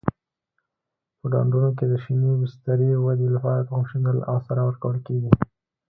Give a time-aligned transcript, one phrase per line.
[1.19, 5.31] په ډنډونو کې د شینې بسترې ودې لپاره تخم شیندل او سره ورکول کېږي.